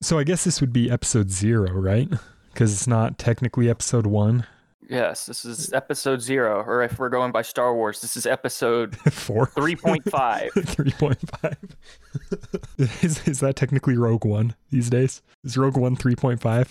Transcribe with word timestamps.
So 0.00 0.18
I 0.18 0.24
guess 0.24 0.44
this 0.44 0.60
would 0.60 0.72
be 0.72 0.90
episode 0.90 1.30
zero, 1.30 1.72
right? 1.72 2.08
Because 2.52 2.72
it's 2.72 2.86
not 2.86 3.18
technically 3.18 3.68
episode 3.68 4.06
one. 4.06 4.46
Yes, 4.88 5.26
this 5.26 5.44
is 5.44 5.72
episode 5.72 6.22
zero, 6.22 6.62
or 6.64 6.82
if 6.82 6.98
we're 6.98 7.08
going 7.08 7.32
by 7.32 7.42
Star 7.42 7.74
Wars, 7.74 8.00
this 8.00 8.16
is 8.16 8.24
episode 8.24 8.96
Four. 9.10 9.48
3.5. 9.48 10.02
3.5. 10.52 12.94
is, 13.04 13.28
is 13.28 13.40
that 13.40 13.56
technically 13.56 13.98
Rogue 13.98 14.24
One 14.24 14.54
these 14.70 14.88
days? 14.88 15.20
Is 15.44 15.58
Rogue 15.58 15.76
One 15.76 15.96
3.5? 15.96 16.68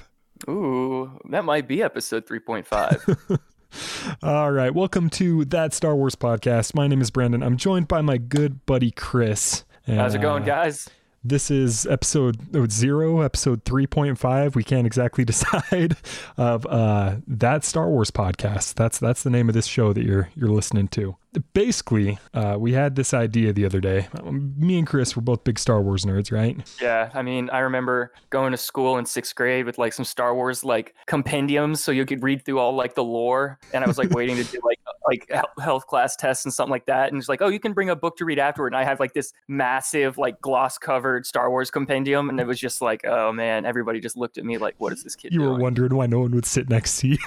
Ooh, 0.50 1.20
that 1.30 1.44
might 1.44 1.68
be 1.68 1.84
episode 1.84 2.26
3.5. 2.26 3.40
All 4.24 4.52
right. 4.54 4.74
Welcome 4.74 5.10
to 5.12 5.44
That 5.46 5.74
Star 5.74 5.96
Wars 5.96 6.16
Podcast. 6.16 6.74
My 6.74 6.88
name 6.88 7.02
is 7.02 7.12
Brandon. 7.12 7.44
I'm 7.44 7.58
joined 7.58 7.90
by 7.90 8.02
my 8.02 8.18
good 8.18 8.66
buddy 8.66 8.92
Chris. 8.92 9.66
And, 9.86 10.00
How's 10.00 10.16
it 10.16 10.22
going, 10.22 10.44
uh, 10.44 10.48
guys? 10.48 10.90
This 11.28 11.52
is 11.52 11.86
episode 11.86 12.38
zero, 12.72 13.20
episode 13.20 13.66
3.5. 13.66 14.56
We 14.56 14.64
can't 14.64 14.88
exactly 14.88 15.26
decide 15.26 15.98
of 16.38 16.66
uh, 16.68 17.18
that 17.28 17.66
Star 17.66 17.90
Wars 17.90 18.12
podcast. 18.12 18.76
That's 18.76 18.98
that's 18.98 19.24
the 19.24 19.30
name 19.30 19.50
of 19.50 19.54
this 19.54 19.66
show 19.66 19.92
that 19.92 20.06
you're 20.06 20.30
you're 20.36 20.50
listening 20.50 20.88
to. 20.90 21.18
Basically, 21.54 22.18
uh, 22.34 22.56
we 22.58 22.72
had 22.72 22.96
this 22.96 23.14
idea 23.14 23.52
the 23.52 23.66
other 23.66 23.82
day. 23.82 24.08
Me 24.24 24.80
and 24.80 24.88
Chris 24.88 25.18
were 25.18 25.22
both 25.22 25.44
big 25.44 25.60
Star 25.60 25.82
Wars 25.82 26.06
nerds, 26.06 26.32
right? 26.32 26.58
Yeah, 26.82 27.12
I 27.14 27.22
mean, 27.24 27.50
I 27.50 27.60
remember 27.60 28.14
going 28.30 28.52
to 28.52 28.58
school 28.58 28.98
in 28.98 29.06
sixth 29.06 29.36
grade 29.36 29.66
with 29.66 29.78
like 29.78 29.92
some 29.92 30.06
Star 30.06 30.34
Wars 30.34 30.64
like 30.64 30.96
compendiums, 31.08 31.84
so 31.84 31.92
you 31.92 32.06
could 32.06 32.24
read 32.24 32.46
through 32.46 32.60
all 32.60 32.74
like 32.74 32.96
the 32.96 33.04
lore. 33.04 33.60
And 33.74 33.84
I 33.84 33.88
was 33.88 33.98
like 33.98 34.12
waiting 34.12 34.38
to 34.38 34.46
do 34.46 34.62
like 34.64 34.80
like 35.08 35.30
health 35.60 35.88
class 35.88 36.16
tests 36.16 36.46
and 36.46 36.54
something 36.54 36.72
like 36.72 36.86
that. 36.86 37.10
And 37.10 37.18
it's 37.18 37.30
like, 37.30 37.42
oh, 37.42 37.48
you 37.48 37.60
can 37.60 37.74
bring 37.74 37.90
a 37.90 37.96
book 37.96 38.18
to 38.18 38.26
read 38.26 38.40
afterward. 38.40 38.74
And 38.74 38.78
I 38.78 38.84
had 38.84 39.00
like 39.00 39.14
this 39.14 39.34
massive 39.48 40.18
like 40.18 40.40
gloss 40.42 40.78
covered 40.78 41.26
Star 41.26 41.50
Wars 41.50 41.72
compendium, 41.72 42.30
and 42.30 42.40
it 42.40 42.46
was 42.46 42.60
just 42.60 42.82
like, 42.82 43.06
oh 43.06 43.32
man, 43.32 43.66
everybody 43.66 44.00
just 44.00 44.18
looked 44.18 44.38
at 44.38 44.46
me 44.46 44.58
like, 44.58 44.76
what 44.78 44.94
is 44.94 45.04
this 45.04 45.16
kid 45.16 45.34
You 45.34 45.42
were 45.42 45.56
wondering 45.56 45.96
why 45.96 46.06
no 46.06 46.20
one 46.20 46.36
would 46.36 46.46
sit 46.46 46.70
next 46.70 47.00
to 47.00 47.08
you. 47.08 47.18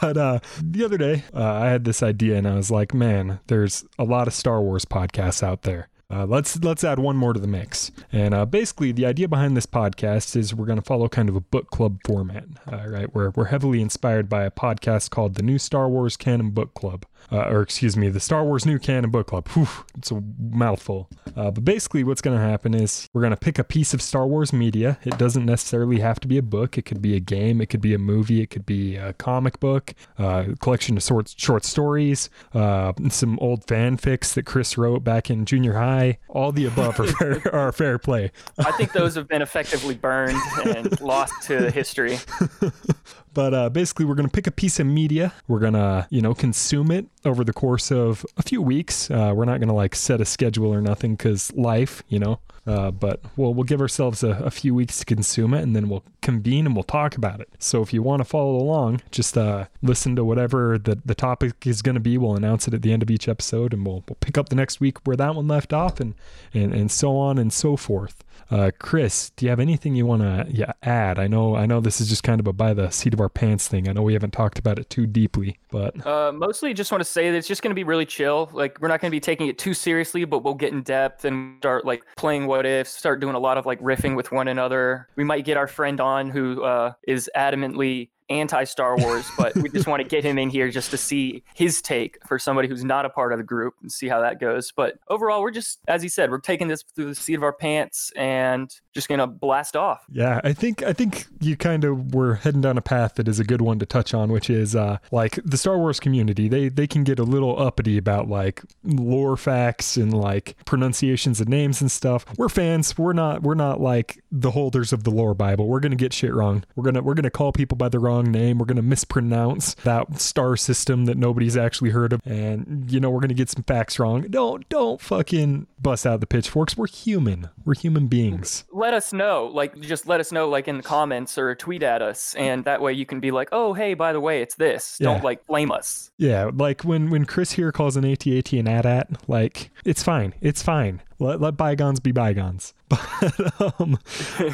but 0.00 0.16
uh, 0.16 0.38
the 0.62 0.84
other 0.84 0.98
day, 0.98 1.24
uh, 1.34 1.42
I 1.42 1.66
had 1.66 1.84
this 1.84 2.02
idea, 2.02 2.36
and 2.36 2.46
I 2.46 2.54
was 2.54 2.70
like, 2.70 2.94
"Man, 2.94 3.40
there's 3.46 3.84
a 3.98 4.04
lot 4.04 4.28
of 4.28 4.34
Star 4.34 4.60
Wars 4.60 4.84
podcasts 4.84 5.42
out 5.42 5.62
there. 5.62 5.88
Uh, 6.08 6.24
let's 6.24 6.62
let's 6.62 6.84
add 6.84 6.98
one 6.98 7.16
more 7.16 7.32
to 7.32 7.40
the 7.40 7.48
mix." 7.48 7.90
And 8.12 8.32
uh, 8.32 8.46
basically, 8.46 8.92
the 8.92 9.06
idea 9.06 9.26
behind 9.26 9.56
this 9.56 9.66
podcast 9.66 10.36
is 10.36 10.54
we're 10.54 10.66
going 10.66 10.78
to 10.78 10.84
follow 10.84 11.08
kind 11.08 11.28
of 11.28 11.34
a 11.36 11.40
book 11.40 11.70
club 11.70 11.98
format, 12.06 12.44
uh, 12.70 12.88
right? 12.88 13.12
We're 13.14 13.30
we're 13.30 13.46
heavily 13.46 13.80
inspired 13.82 14.28
by 14.28 14.44
a 14.44 14.50
podcast 14.50 15.10
called 15.10 15.34
the 15.34 15.42
New 15.42 15.58
Star 15.58 15.88
Wars 15.88 16.16
Canon 16.16 16.50
Book 16.50 16.74
Club, 16.74 17.06
uh, 17.32 17.48
or 17.48 17.62
excuse 17.62 17.96
me, 17.96 18.08
the 18.08 18.20
Star 18.20 18.44
Wars 18.44 18.64
New 18.64 18.78
Canon 18.78 19.10
Book 19.10 19.26
Club. 19.26 19.48
Whew, 19.48 19.68
it's 19.96 20.12
a 20.12 20.22
mouthful. 20.38 21.08
Uh, 21.36 21.50
but 21.50 21.64
basically, 21.64 22.04
what's 22.04 22.22
going 22.22 22.36
to 22.36 22.42
happen 22.42 22.72
is 22.72 23.08
we're 23.12 23.22
going 23.22 23.32
to 23.32 23.36
pick 23.36 23.58
a 23.58 23.64
piece 23.64 23.92
of 23.92 24.00
Star 24.00 24.26
Wars 24.26 24.52
media. 24.52 24.98
It 25.02 25.18
doesn't 25.18 25.44
necessarily 25.44 25.98
have 26.00 26.20
to 26.20 26.28
be 26.28 26.38
a 26.38 26.42
book. 26.42 26.78
It 26.78 26.82
could 26.82 27.02
be 27.02 27.16
a 27.16 27.20
game. 27.20 27.60
It 27.60 27.66
could 27.66 27.80
be 27.80 27.94
a 27.94 27.98
movie. 27.98 28.42
It 28.42 28.50
could 28.50 28.64
be 28.64 28.94
a 28.94 29.12
comic 29.14 29.58
book, 29.58 29.92
uh, 30.20 30.44
a 30.52 30.56
collection 30.56 30.96
of 30.96 31.02
short, 31.02 31.34
short 31.36 31.64
stories, 31.64 32.30
uh, 32.54 32.92
some 33.08 33.38
old 33.40 33.66
fanfics 33.66 34.32
that 34.34 34.46
Chris 34.46 34.78
wrote 34.78 35.02
back 35.02 35.30
in 35.30 35.44
junior 35.44 35.74
high. 35.74 35.95
All 36.28 36.52
the 36.52 36.66
above 36.66 36.98
are 37.00 37.06
fair, 37.06 37.42
are 37.54 37.72
fair 37.72 37.98
play. 37.98 38.30
I 38.58 38.72
think 38.72 38.92
those 38.92 39.14
have 39.14 39.28
been 39.28 39.42
effectively 39.42 39.94
burned 39.94 40.38
and 40.64 41.00
lost 41.00 41.34
to 41.44 41.70
history. 41.70 42.18
But 43.36 43.52
uh, 43.52 43.68
basically, 43.68 44.06
we're 44.06 44.14
going 44.14 44.26
to 44.26 44.32
pick 44.32 44.46
a 44.46 44.50
piece 44.50 44.80
of 44.80 44.86
media. 44.86 45.34
We're 45.46 45.58
going 45.58 45.74
to, 45.74 46.06
you 46.08 46.22
know, 46.22 46.32
consume 46.32 46.90
it 46.90 47.04
over 47.26 47.44
the 47.44 47.52
course 47.52 47.92
of 47.92 48.24
a 48.38 48.42
few 48.42 48.62
weeks. 48.62 49.10
Uh, 49.10 49.34
we're 49.36 49.44
not 49.44 49.58
going 49.58 49.68
to 49.68 49.74
like 49.74 49.94
set 49.94 50.22
a 50.22 50.24
schedule 50.24 50.72
or 50.72 50.80
nothing 50.80 51.16
because 51.16 51.52
life, 51.52 52.02
you 52.08 52.18
know. 52.18 52.40
Uh, 52.66 52.90
but 52.90 53.20
we'll 53.36 53.52
we'll 53.52 53.64
give 53.64 53.82
ourselves 53.82 54.24
a, 54.24 54.30
a 54.30 54.50
few 54.50 54.74
weeks 54.74 54.98
to 55.00 55.04
consume 55.04 55.52
it, 55.52 55.62
and 55.62 55.76
then 55.76 55.90
we'll 55.90 56.02
convene 56.22 56.64
and 56.64 56.74
we'll 56.74 56.82
talk 56.82 57.14
about 57.14 57.40
it. 57.40 57.50
So 57.58 57.82
if 57.82 57.92
you 57.92 58.02
want 58.02 58.20
to 58.20 58.24
follow 58.24 58.56
along, 58.56 59.02
just 59.10 59.36
uh, 59.36 59.66
listen 59.82 60.16
to 60.16 60.24
whatever 60.24 60.78
the, 60.78 60.98
the 61.04 61.14
topic 61.14 61.66
is 61.66 61.82
going 61.82 61.94
to 61.94 62.00
be. 62.00 62.16
We'll 62.16 62.36
announce 62.36 62.66
it 62.66 62.72
at 62.72 62.80
the 62.80 62.92
end 62.92 63.02
of 63.02 63.10
each 63.10 63.28
episode, 63.28 63.74
and 63.74 63.84
we'll 63.86 64.02
we'll 64.08 64.16
pick 64.20 64.38
up 64.38 64.48
the 64.48 64.56
next 64.56 64.80
week 64.80 65.06
where 65.06 65.16
that 65.16 65.34
one 65.34 65.46
left 65.46 65.74
off, 65.74 66.00
and 66.00 66.14
and 66.54 66.72
and 66.72 66.90
so 66.90 67.18
on 67.18 67.36
and 67.36 67.52
so 67.52 67.76
forth. 67.76 68.24
Uh, 68.50 68.70
Chris, 68.78 69.30
do 69.30 69.44
you 69.44 69.50
have 69.50 69.58
anything 69.58 69.96
you 69.96 70.06
want 70.06 70.22
to 70.22 70.46
yeah, 70.48 70.72
add? 70.82 71.18
I 71.18 71.26
know, 71.26 71.56
I 71.56 71.66
know 71.66 71.80
this 71.80 72.00
is 72.00 72.08
just 72.08 72.22
kind 72.22 72.38
of 72.40 72.46
a 72.46 72.52
by 72.52 72.74
the 72.74 72.90
seat 72.90 73.12
of 73.12 73.20
our 73.20 73.25
pants 73.28 73.68
thing. 73.68 73.88
I 73.88 73.92
know 73.92 74.02
we 74.02 74.12
haven't 74.12 74.32
talked 74.32 74.58
about 74.58 74.78
it 74.78 74.90
too 74.90 75.06
deeply, 75.06 75.58
but 75.70 76.06
Uh, 76.06 76.32
mostly 76.32 76.74
just 76.74 76.90
want 76.90 77.00
to 77.00 77.04
say 77.04 77.30
that 77.30 77.36
it's 77.36 77.48
just 77.48 77.62
going 77.62 77.70
to 77.70 77.74
be 77.74 77.84
really 77.84 78.06
chill. 78.06 78.50
Like 78.52 78.78
we're 78.80 78.88
not 78.88 79.00
going 79.00 79.10
to 79.10 79.14
be 79.14 79.20
taking 79.20 79.48
it 79.48 79.58
too 79.58 79.74
seriously, 79.74 80.24
but 80.24 80.44
we'll 80.44 80.54
get 80.54 80.72
in 80.72 80.82
depth 80.82 81.24
and 81.24 81.58
start 81.58 81.84
like 81.84 82.02
playing 82.16 82.46
what 82.46 82.66
ifs, 82.66 82.90
start 82.90 83.20
doing 83.20 83.34
a 83.34 83.38
lot 83.38 83.58
of 83.58 83.66
like 83.66 83.80
riffing 83.80 84.16
with 84.16 84.32
one 84.32 84.48
another. 84.48 85.08
We 85.16 85.24
might 85.24 85.44
get 85.44 85.56
our 85.56 85.66
friend 85.66 86.00
on 86.00 86.30
who 86.30 86.62
uh, 86.62 86.92
is 87.06 87.30
adamantly 87.36 88.10
anti 88.28 88.64
Star 88.64 88.96
Wars, 88.96 89.26
but 89.36 89.54
we 89.56 89.68
just 89.68 89.86
want 89.86 90.02
to 90.02 90.08
get 90.08 90.24
him 90.24 90.38
in 90.38 90.50
here 90.50 90.70
just 90.70 90.90
to 90.90 90.96
see 90.96 91.42
his 91.54 91.82
take 91.82 92.18
for 92.26 92.38
somebody 92.38 92.68
who's 92.68 92.84
not 92.84 93.04
a 93.04 93.10
part 93.10 93.32
of 93.32 93.38
the 93.38 93.44
group 93.44 93.74
and 93.82 93.90
see 93.90 94.08
how 94.08 94.20
that 94.20 94.40
goes. 94.40 94.72
But 94.74 94.98
overall, 95.08 95.42
we're 95.42 95.50
just, 95.50 95.80
as 95.88 96.02
he 96.02 96.08
said, 96.08 96.30
we're 96.30 96.40
taking 96.40 96.68
this 96.68 96.82
through 96.82 97.06
the 97.06 97.14
seat 97.14 97.34
of 97.34 97.42
our 97.42 97.52
pants 97.52 98.12
and 98.16 98.72
just 98.94 99.08
to 99.08 99.26
blast 99.26 99.76
off. 99.76 100.04
yeah, 100.10 100.40
I 100.42 100.52
think 100.52 100.82
I 100.82 100.92
think 100.92 101.26
you 101.40 101.56
kind 101.56 101.84
of 101.84 102.14
were 102.14 102.36
heading 102.36 102.60
down 102.60 102.78
a 102.78 102.82
path 102.82 103.14
that 103.16 103.28
is 103.28 103.38
a 103.38 103.44
good 103.44 103.60
one 103.60 103.78
to 103.78 103.86
touch 103.86 104.14
on, 104.14 104.32
which 104.32 104.50
is 104.50 104.74
uh, 104.74 104.98
like 105.12 105.38
the 105.44 105.56
Star 105.56 105.78
Wars 105.78 106.00
community. 106.00 106.48
They 106.48 106.68
they 106.68 106.86
can 106.86 107.04
get 107.04 107.18
a 107.18 107.22
little 107.22 107.60
uppity 107.60 107.98
about 107.98 108.28
like 108.28 108.62
lore 108.84 109.36
facts 109.36 109.96
and 109.96 110.12
like 110.12 110.56
pronunciations 110.64 111.40
of 111.40 111.48
names 111.48 111.80
and 111.80 111.90
stuff. 111.90 112.24
We're 112.38 112.48
fans. 112.48 112.96
We're 112.96 113.12
not 113.12 113.42
we're 113.42 113.54
not 113.54 113.80
like 113.80 114.22
the 114.32 114.50
holders 114.50 114.92
of 114.92 115.04
the 115.04 115.10
lore 115.10 115.34
Bible. 115.34 115.68
We're 115.68 115.80
gonna 115.80 115.96
get 115.96 116.12
shit 116.12 116.34
wrong. 116.34 116.64
We're 116.74 116.84
gonna 116.84 117.02
we're 117.02 117.14
gonna 117.14 117.30
call 117.30 117.52
people 117.52 117.76
by 117.76 117.88
the 117.88 117.98
wrong 117.98 118.15
name. 118.22 118.58
We're 118.58 118.66
gonna 118.66 118.82
mispronounce 118.82 119.74
that 119.84 120.20
star 120.20 120.56
system 120.56 121.04
that 121.06 121.16
nobody's 121.16 121.56
actually 121.56 121.90
heard 121.90 122.12
of, 122.12 122.20
and 122.24 122.86
you 122.90 123.00
know 123.00 123.10
we're 123.10 123.20
gonna 123.20 123.34
get 123.34 123.50
some 123.50 123.62
facts 123.64 123.98
wrong. 123.98 124.22
Don't 124.22 124.68
don't 124.68 125.00
fucking 125.00 125.66
bust 125.80 126.06
out 126.06 126.20
the 126.20 126.26
pitchforks. 126.26 126.76
We're 126.76 126.86
human. 126.88 127.48
We're 127.64 127.74
human 127.74 128.06
beings. 128.06 128.64
let 128.72 128.94
us 128.94 129.12
know 129.12 129.46
like 129.52 129.78
just 129.80 130.06
let 130.06 130.20
us 130.20 130.30
know 130.32 130.48
like 130.48 130.68
in 130.68 130.76
the 130.76 130.82
comments 130.82 131.36
or 131.38 131.54
tweet 131.54 131.82
at 131.82 132.02
us 132.02 132.34
and 132.36 132.64
that 132.64 132.80
way 132.80 132.92
you 132.92 133.04
can 133.06 133.20
be 133.20 133.30
like 133.30 133.48
oh 133.52 133.72
hey 133.74 133.94
by 133.94 134.12
the 134.12 134.20
way 134.20 134.40
it's 134.42 134.54
this 134.56 134.98
Yeah. 135.00 135.12
don't 135.14 135.24
like 135.24 135.46
blame 135.46 135.70
us 135.72 136.10
Yeah, 136.18 136.50
like 136.54 136.82
when 136.82 137.10
when 137.10 137.24
Chris 137.24 137.52
here 137.52 137.72
calls 137.72 137.96
an 137.96 138.04
AT-AT 138.04 138.52
an 138.52 138.68
AT-AT, 138.68 139.28
like 139.28 139.70
it's 139.84 140.02
fine, 140.02 140.34
it's 140.40 140.62
fine. 140.62 141.02
Let, 141.18 141.40
let 141.40 141.56
bygones 141.56 142.00
be 142.00 142.12
bygones. 142.12 142.74
But 142.88 143.80
um, 143.80 143.98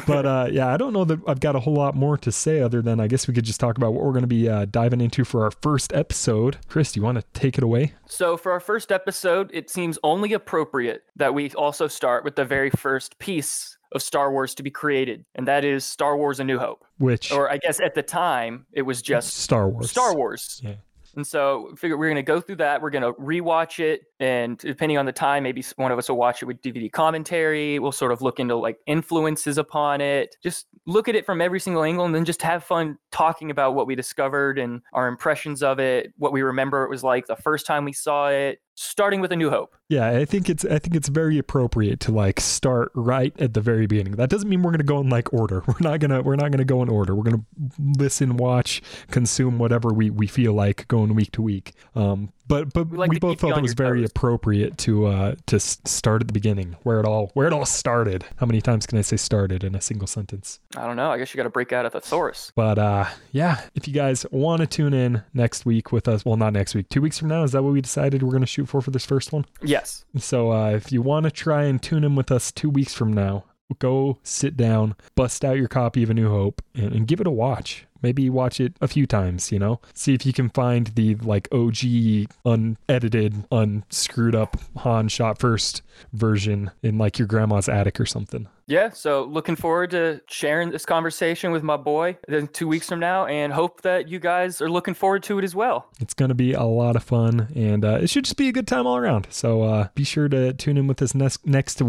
but 0.07 0.25
uh, 0.25 0.47
yeah, 0.51 0.73
I 0.73 0.77
don't 0.77 0.93
know 0.93 1.03
that 1.05 1.19
I've 1.27 1.39
got 1.39 1.55
a 1.55 1.59
whole 1.59 1.75
lot 1.75 1.95
more 1.95 2.17
to 2.19 2.31
say 2.31 2.61
other 2.61 2.81
than 2.81 2.99
I 2.99 3.07
guess 3.07 3.27
we 3.27 3.33
could 3.33 3.43
just 3.43 3.59
talk 3.59 3.77
about 3.77 3.93
what 3.93 4.03
we're 4.03 4.11
going 4.11 4.23
to 4.23 4.27
be 4.27 4.47
uh, 4.49 4.65
diving 4.65 5.01
into 5.01 5.23
for 5.23 5.43
our 5.43 5.51
first 5.51 5.93
episode. 5.93 6.57
Chris, 6.67 6.93
do 6.93 6.99
you 6.99 7.03
want 7.03 7.17
to 7.19 7.23
take 7.39 7.57
it 7.57 7.63
away? 7.63 7.93
so 8.07 8.37
for 8.37 8.51
our 8.51 8.59
first 8.59 8.91
episode 8.91 9.49
it 9.53 9.69
seems 9.69 9.99
only 10.03 10.33
appropriate 10.33 11.03
that 11.15 11.33
we 11.33 11.51
also 11.51 11.87
start 11.87 12.23
with 12.23 12.35
the 12.35 12.45
very 12.45 12.69
first 12.71 13.19
piece 13.19 13.77
of 13.91 14.01
star 14.01 14.31
wars 14.31 14.55
to 14.55 14.63
be 14.63 14.71
created 14.71 15.25
and 15.35 15.47
that 15.47 15.63
is 15.65 15.83
star 15.85 16.17
wars 16.17 16.39
a 16.39 16.43
new 16.43 16.57
hope 16.57 16.83
Which 16.97 17.31
or 17.31 17.51
i 17.51 17.57
guess 17.57 17.79
at 17.79 17.93
the 17.95 18.01
time 18.03 18.65
it 18.71 18.81
was 18.83 19.01
just 19.01 19.33
Star 19.35 19.69
Wars? 19.69 19.91
star 19.91 20.15
wars 20.15 20.59
Yeah. 20.63 20.75
And 21.15 21.25
so 21.25 21.73
figure 21.77 21.97
we're 21.97 22.07
going 22.07 22.15
to 22.15 22.23
go 22.23 22.41
through 22.41 22.55
that. 22.57 22.81
We're 22.81 22.89
going 22.89 23.03
to 23.03 23.13
rewatch 23.13 23.79
it. 23.79 24.01
And 24.19 24.57
depending 24.57 24.97
on 24.97 25.05
the 25.05 25.11
time, 25.11 25.43
maybe 25.43 25.63
one 25.75 25.91
of 25.91 25.97
us 25.97 26.09
will 26.09 26.17
watch 26.17 26.41
it 26.41 26.45
with 26.45 26.61
DVD 26.61 26.91
commentary. 26.91 27.77
We'll 27.77 27.91
sort 27.91 28.11
of 28.11 28.21
look 28.21 28.39
into 28.39 28.55
like 28.55 28.77
influences 28.87 29.57
upon 29.57 30.01
it. 30.01 30.35
Just 30.41 30.67
look 30.85 31.07
at 31.07 31.15
it 31.15 31.25
from 31.25 31.41
every 31.41 31.59
single 31.59 31.83
angle 31.83 32.05
and 32.05 32.15
then 32.15 32.25
just 32.25 32.41
have 32.41 32.63
fun 32.63 32.97
talking 33.11 33.51
about 33.51 33.75
what 33.75 33.87
we 33.87 33.95
discovered 33.95 34.57
and 34.57 34.81
our 34.93 35.07
impressions 35.07 35.61
of 35.61 35.79
it, 35.79 36.13
what 36.17 36.33
we 36.33 36.41
remember 36.41 36.83
it 36.83 36.89
was 36.89 37.03
like 37.03 37.27
the 37.27 37.35
first 37.35 37.65
time 37.65 37.85
we 37.85 37.93
saw 37.93 38.29
it, 38.29 38.59
starting 38.75 39.21
with 39.21 39.31
A 39.31 39.35
New 39.35 39.49
Hope. 39.49 39.75
Yeah, 39.89 40.09
I 40.09 40.25
think 40.25 40.49
it's 40.49 40.65
I 40.65 40.79
think 40.79 40.95
it's 40.95 41.09
very 41.09 41.37
appropriate 41.37 41.99
to 42.01 42.11
like 42.11 42.39
start 42.39 42.91
right 42.95 43.33
at 43.39 43.53
the 43.53 43.61
very 43.61 43.85
beginning. 43.85 44.13
That 44.13 44.29
doesn't 44.29 44.49
mean 44.49 44.63
we're 44.63 44.71
gonna 44.71 44.83
go 44.83 44.99
in 44.99 45.09
like 45.09 45.31
order. 45.33 45.63
We're 45.67 45.75
not 45.79 45.99
gonna 45.99 46.21
we're 46.21 46.35
not 46.35 46.51
gonna 46.51 46.65
go 46.65 46.81
in 46.81 46.89
order. 46.89 47.15
We're 47.15 47.23
gonna 47.23 47.45
listen, 47.79 48.37
watch, 48.37 48.81
consume 49.11 49.57
whatever 49.59 49.93
we, 49.93 50.09
we 50.09 50.27
feel 50.27 50.53
like 50.53 50.87
going 50.87 51.15
week 51.15 51.31
to 51.33 51.41
week. 51.41 51.73
Um, 51.95 52.31
but 52.47 52.73
but 52.73 52.85
We 52.89 52.91
we, 52.91 52.97
like 52.97 53.11
to 53.11 53.19
both 53.19 53.39
felt 53.39 53.57
it 53.57 53.61
was 53.61 53.73
very 53.73 54.01
toes. 54.01 54.09
appropriate 54.09 54.77
to 54.79 55.07
uh 55.07 55.35
to 55.47 55.59
start 55.59 56.21
at 56.21 56.27
the 56.27 56.33
beginning, 56.33 56.75
where 56.83 56.99
it 56.99 57.05
all 57.05 57.31
where 57.33 57.47
it 57.47 57.53
all 57.53 57.65
started. 57.65 58.25
How 58.37 58.45
many 58.45 58.61
times 58.61 58.85
can 58.85 58.97
I 58.97 59.01
say 59.01 59.17
started 59.17 59.63
in 59.63 59.75
a 59.75 59.81
single 59.81 60.07
sentence? 60.07 60.59
I 60.75 60.85
don't 60.85 60.95
know. 60.95 61.11
I 61.11 61.17
guess 61.17 61.33
you 61.33 61.37
got 61.37 61.43
to 61.43 61.49
break 61.49 61.71
out 61.71 61.85
a 61.85 61.89
thesaurus. 61.89 62.51
But 62.55 62.77
uh, 62.77 63.05
yeah, 63.31 63.61
if 63.75 63.87
you 63.87 63.93
guys 63.93 64.25
want 64.31 64.61
to 64.61 64.67
tune 64.67 64.93
in 64.93 65.23
next 65.33 65.65
week 65.65 65.91
with 65.91 66.07
us, 66.07 66.25
well, 66.25 66.37
not 66.37 66.53
next 66.53 66.75
week, 66.75 66.89
two 66.89 67.01
weeks 67.01 67.17
from 67.17 67.29
now, 67.29 67.43
is 67.43 67.51
that 67.53 67.63
what 67.63 67.73
we 67.73 67.81
decided 67.81 68.23
we're 68.23 68.31
going 68.31 68.41
to 68.41 68.47
shoot 68.47 68.67
for 68.67 68.81
for 68.81 68.91
this 68.91 69.05
first 69.05 69.31
one? 69.31 69.45
Yes. 69.61 70.05
So 70.17 70.51
uh, 70.51 70.71
if 70.71 70.91
you 70.91 71.01
want 71.01 71.23
to 71.25 71.31
try 71.31 71.63
and 71.63 71.81
tune 71.81 72.03
in 72.03 72.15
with 72.15 72.31
us 72.31 72.51
two 72.51 72.69
weeks 72.69 72.93
from 72.93 73.13
now, 73.13 73.45
go 73.79 74.19
sit 74.21 74.55
down, 74.55 74.95
bust 75.15 75.43
out 75.43 75.57
your 75.57 75.67
copy 75.67 76.03
of 76.03 76.09
A 76.11 76.13
New 76.13 76.29
Hope, 76.29 76.61
and, 76.75 76.93
and 76.93 77.07
give 77.07 77.19
it 77.19 77.25
a 77.25 77.31
watch. 77.31 77.87
Maybe 78.03 78.29
watch 78.29 78.59
it 78.59 78.75
a 78.81 78.87
few 78.87 79.07
times, 79.07 79.51
you 79.51 79.57
know? 79.57 79.79
See 79.93 80.13
if 80.13 80.25
you 80.25 80.33
can 80.33 80.49
find 80.49 80.87
the 80.87 81.15
like 81.15 81.47
OG 81.51 82.27
unedited, 82.45 83.45
unscrewed 83.51 84.35
up 84.35 84.57
Han 84.79 85.07
shot 85.07 85.39
first 85.39 85.81
version 86.11 86.71
in 86.83 86.97
like 86.97 87.17
your 87.17 87.27
grandma's 87.27 87.69
attic 87.69 87.99
or 87.99 88.05
something. 88.05 88.47
Yeah, 88.65 88.91
so 88.91 89.25
looking 89.25 89.57
forward 89.57 89.91
to 89.91 90.21
sharing 90.27 90.71
this 90.71 90.85
conversation 90.85 91.51
with 91.51 91.63
my 91.63 91.75
boy 91.75 92.17
in 92.29 92.47
two 92.47 92.67
weeks 92.67 92.87
from 92.87 92.99
now, 92.99 93.25
and 93.25 93.51
hope 93.51 93.81
that 93.81 94.07
you 94.07 94.19
guys 94.19 94.61
are 94.61 94.69
looking 94.69 94.93
forward 94.93 95.23
to 95.23 95.37
it 95.37 95.43
as 95.43 95.53
well. 95.53 95.89
It's 95.99 96.13
going 96.13 96.29
to 96.29 96.35
be 96.35 96.53
a 96.53 96.63
lot 96.63 96.95
of 96.95 97.03
fun, 97.03 97.49
and 97.55 97.83
uh, 97.83 97.99
it 98.01 98.09
should 98.09 98.23
just 98.23 98.37
be 98.37 98.47
a 98.47 98.53
good 98.53 98.67
time 98.67 98.87
all 98.87 98.95
around. 98.95 99.27
So 99.29 99.63
uh, 99.63 99.87
be 99.95 100.05
sure 100.05 100.29
to 100.29 100.53
tune 100.53 100.77
in 100.77 100.87
with 100.87 101.01
us 101.01 101.13
next 101.13 101.45
next 101.45 101.81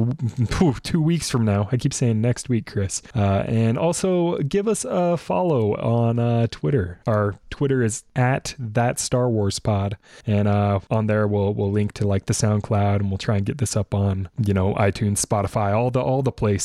two 0.83 1.01
weeks 1.01 1.31
from 1.31 1.45
now. 1.45 1.69
I 1.71 1.77
keep 1.77 1.95
saying 1.95 2.21
next 2.21 2.49
week, 2.49 2.67
Chris, 2.67 3.03
uh, 3.15 3.45
and 3.47 3.79
also 3.79 4.39
give 4.39 4.67
us 4.67 4.85
a 4.85 5.17
follow 5.17 5.77
on 5.77 6.19
uh, 6.19 6.49
Twitter. 6.51 7.01
Our 7.07 7.37
Twitter 7.51 7.85
is 7.85 8.03
at 8.17 8.57
that 8.59 8.99
Star 8.99 9.31
Wars 9.31 9.61
Pod, 9.61 9.97
and 10.27 10.49
uh, 10.49 10.81
on 10.91 11.07
there 11.07 11.29
we'll 11.29 11.55
we'll 11.55 11.71
link 11.71 11.93
to 11.95 12.07
like 12.09 12.27
the 12.27 12.35
SoundCloud, 12.35 12.97
and 12.97 13.11
we'll 13.11 13.19
try 13.19 13.37
and 13.37 13.47
get 13.47 13.59
this 13.59 13.77
up 13.77 13.95
on 13.95 14.29
you 14.45 14.53
know 14.53 14.75
iTunes, 14.75 15.25
Spotify, 15.25 15.73
all 15.73 15.93
the 15.93 16.01
all 16.01 16.23
the 16.23 16.33
places 16.33 16.64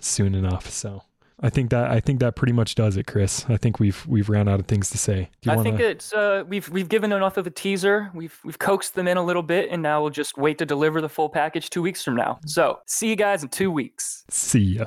soon 0.00 0.34
enough. 0.34 0.68
So 0.70 1.02
I 1.42 1.48
think 1.48 1.70
that 1.70 1.90
I 1.90 2.00
think 2.00 2.20
that 2.20 2.36
pretty 2.36 2.52
much 2.52 2.74
does 2.74 2.96
it, 2.96 3.06
Chris. 3.06 3.46
I 3.48 3.56
think 3.56 3.80
we've 3.80 4.06
we've 4.06 4.28
ran 4.28 4.48
out 4.48 4.60
of 4.60 4.66
things 4.66 4.90
to 4.90 4.98
say. 4.98 5.30
I 5.46 5.56
wanna... 5.56 5.62
think 5.62 5.80
it's 5.80 6.12
uh, 6.12 6.44
we've 6.46 6.68
we've 6.68 6.88
given 6.88 7.12
enough 7.12 7.36
of 7.36 7.46
a 7.46 7.50
teaser. 7.50 8.10
We've 8.14 8.38
we've 8.44 8.58
coaxed 8.58 8.94
them 8.94 9.08
in 9.08 9.16
a 9.16 9.22
little 9.22 9.42
bit, 9.42 9.70
and 9.70 9.82
now 9.82 10.02
we'll 10.02 10.10
just 10.10 10.36
wait 10.36 10.58
to 10.58 10.66
deliver 10.66 11.00
the 11.00 11.08
full 11.08 11.28
package 11.28 11.70
two 11.70 11.82
weeks 11.82 12.04
from 12.04 12.14
now. 12.14 12.38
So 12.46 12.80
see 12.86 13.08
you 13.08 13.16
guys 13.16 13.42
in 13.42 13.48
two 13.48 13.70
weeks. 13.70 14.24
See 14.28 14.60
ya. 14.60 14.86